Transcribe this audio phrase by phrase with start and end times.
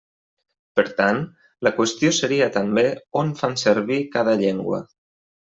[0.79, 1.19] Per tant,
[1.67, 2.87] la qüestió seria també
[3.23, 4.85] on fan servir cada llengua.